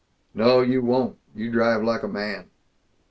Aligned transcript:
"No. 0.33 0.61
You 0.61 0.81
won't. 0.81 1.19
You 1.35 1.51
drive 1.51 1.83
like 1.83 2.01
a 2.01 2.07
man." 2.07 2.49